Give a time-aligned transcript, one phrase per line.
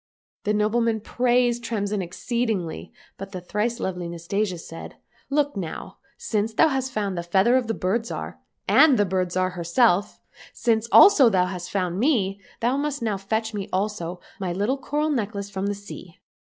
[0.45, 4.95] The noble man praised Tremsin exceedingly, but the thrice lovely Nastasia said,"
[5.39, 5.99] Look now!
[6.17, 8.37] since thou hast found the feather of the Bird Zhar,
[8.67, 10.19] and the Bird Zhar herself,
[10.53, 15.11] since also thou hast found me, thou must now fetch me also my little coral
[15.11, 16.17] necklace from the sea